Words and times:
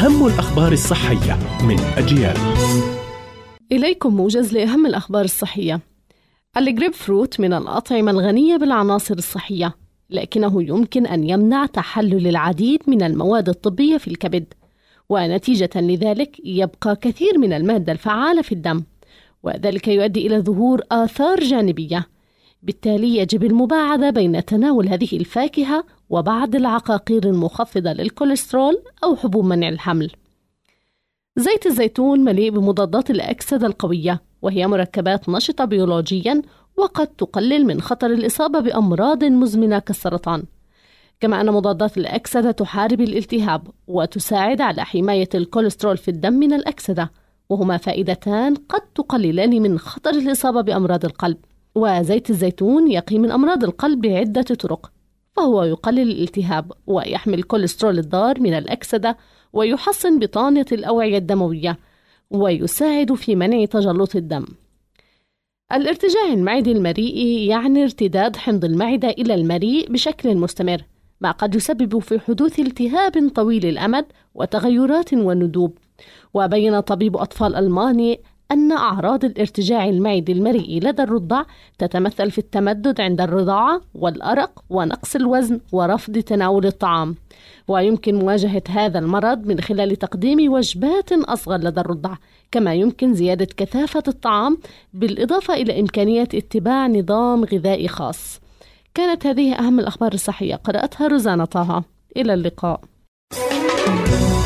أهم 0.00 0.26
الأخبار 0.26 0.72
الصحية 0.72 1.38
من 1.62 1.80
أجيال. 1.80 2.36
إليكم 3.72 4.16
موجز 4.16 4.52
لأهم 4.52 4.86
الأخبار 4.86 5.24
الصحية. 5.24 5.80
الجريب 6.56 6.92
فروت 6.92 7.40
من 7.40 7.52
الأطعمة 7.52 8.10
الغنية 8.10 8.56
بالعناصر 8.56 9.14
الصحية 9.14 9.74
لكنه 10.10 10.62
يمكن 10.62 11.06
أن 11.06 11.28
يمنع 11.28 11.66
تحلل 11.66 12.26
العديد 12.26 12.82
من 12.86 13.02
المواد 13.02 13.48
الطبية 13.48 13.96
في 13.96 14.08
الكبد 14.08 14.44
ونتيجة 15.08 15.70
لذلك 15.76 16.36
يبقى 16.44 16.96
كثير 16.96 17.38
من 17.38 17.52
المادة 17.52 17.92
الفعالة 17.92 18.42
في 18.42 18.52
الدم 18.52 18.82
وذلك 19.42 19.88
يؤدي 19.88 20.26
إلى 20.26 20.38
ظهور 20.38 20.80
آثار 20.92 21.40
جانبية 21.40 22.06
بالتالي 22.62 23.16
يجب 23.16 23.44
المباعدة 23.44 24.10
بين 24.10 24.44
تناول 24.44 24.88
هذه 24.88 25.16
الفاكهة 25.16 25.84
وبعض 26.10 26.54
العقاقير 26.54 27.24
المخفضة 27.24 27.92
للكوليسترول 27.92 28.82
أو 29.04 29.16
حبوب 29.16 29.44
منع 29.44 29.68
الحمل. 29.68 30.10
زيت 31.36 31.66
الزيتون 31.66 32.20
مليء 32.20 32.50
بمضادات 32.50 33.10
الأكسدة 33.10 33.66
القوية 33.66 34.22
وهي 34.42 34.66
مركبات 34.66 35.28
نشطة 35.28 35.64
بيولوجيا 35.64 36.42
وقد 36.76 37.06
تقلل 37.06 37.66
من 37.66 37.80
خطر 37.80 38.06
الإصابة 38.06 38.60
بأمراض 38.60 39.24
مزمنة 39.24 39.78
كالسرطان. 39.78 40.42
كما 41.20 41.40
أن 41.40 41.50
مضادات 41.50 41.98
الأكسدة 41.98 42.50
تحارب 42.50 43.00
الالتهاب 43.00 43.68
وتساعد 43.86 44.60
على 44.60 44.84
حماية 44.84 45.28
الكوليسترول 45.34 45.96
في 45.96 46.08
الدم 46.10 46.32
من 46.32 46.52
الأكسدة 46.52 47.10
وهما 47.48 47.76
فائدتان 47.76 48.54
قد 48.54 48.80
تقللان 48.94 49.62
من 49.62 49.78
خطر 49.78 50.10
الإصابة 50.10 50.60
بأمراض 50.60 51.04
القلب 51.04 51.36
وزيت 51.74 52.30
الزيتون 52.30 52.90
يقي 52.90 53.18
من 53.18 53.30
أمراض 53.30 53.64
القلب 53.64 54.00
بعدة 54.00 54.42
طرق 54.42 54.92
فهو 55.32 55.62
يقلل 55.62 56.10
الالتهاب 56.10 56.72
ويحمي 56.86 57.34
الكوليسترول 57.34 57.98
الضار 57.98 58.40
من 58.40 58.54
الأكسدة 58.54 59.16
ويحسن 59.52 60.18
بطانة 60.18 60.66
الأوعية 60.72 61.18
الدموية 61.18 61.78
ويساعد 62.30 63.14
في 63.14 63.36
منع 63.36 63.64
تجلط 63.64 64.16
الدم. 64.16 64.44
الارتجاع 65.72 66.32
المعدي 66.32 66.72
المريء 66.72 67.16
يعني 67.48 67.82
ارتداد 67.82 68.36
حمض 68.36 68.64
المعدة 68.64 69.08
إلى 69.08 69.34
المريء 69.34 69.92
بشكل 69.92 70.36
مستمر 70.36 70.82
ما 71.20 71.30
قد 71.30 71.54
يسبب 71.54 71.98
في 71.98 72.18
حدوث 72.18 72.58
التهاب 72.58 73.28
طويل 73.34 73.66
الأمد 73.66 74.04
وتغيرات 74.34 75.14
وندوب 75.14 75.78
وبين 76.34 76.80
طبيب 76.80 77.16
أطفال 77.16 77.54
ألماني 77.56 78.20
أن 78.52 78.72
أعراض 78.72 79.24
الارتجاع 79.24 79.88
المعدي 79.88 80.32
المرئي 80.32 80.80
لدى 80.80 81.02
الرضع 81.02 81.42
تتمثل 81.78 82.30
في 82.30 82.38
التمدد 82.38 83.00
عند 83.00 83.20
الرضاعة 83.20 83.80
والأرق 83.94 84.64
ونقص 84.70 85.16
الوزن 85.16 85.60
ورفض 85.72 86.18
تناول 86.18 86.66
الطعام. 86.66 87.14
ويمكن 87.68 88.14
مواجهة 88.14 88.62
هذا 88.68 88.98
المرض 88.98 89.46
من 89.46 89.60
خلال 89.60 89.96
تقديم 89.96 90.52
وجبات 90.52 91.12
أصغر 91.12 91.58
لدى 91.58 91.80
الرضع 91.80 92.14
كما 92.52 92.74
يمكن 92.74 93.14
زيادة 93.14 93.48
كثافة 93.56 94.02
الطعام 94.08 94.58
بالإضافة 94.94 95.54
إلى 95.54 95.80
إمكانية 95.80 96.28
اتباع 96.34 96.86
نظام 96.86 97.44
غذائي 97.44 97.88
خاص. 97.88 98.40
كانت 98.94 99.26
هذه 99.26 99.54
أهم 99.54 99.80
الأخبار 99.80 100.12
الصحية. 100.12 100.54
قرأتها 100.54 101.06
روزانا 101.08 101.44
طه. 101.44 101.84
إلى 102.16 102.34
اللقاء. 102.34 102.80
thank 103.90 104.08
you 104.08 104.39